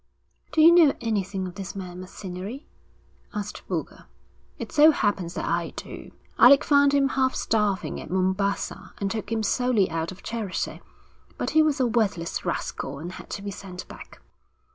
[0.51, 2.65] 'Do you know anything of this man Macinnery?'
[3.35, 4.05] asked Boulger.
[4.57, 6.09] 'It so happens that I do.
[6.39, 10.81] Alec found him half starving at Mombassa, and took him solely out of charity.
[11.37, 14.19] But he was a worthless rascal and had to be sent back.'